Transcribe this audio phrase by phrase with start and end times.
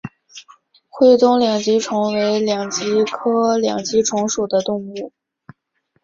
[0.89, 5.13] 会东两极虫为两极科两极虫属的动物。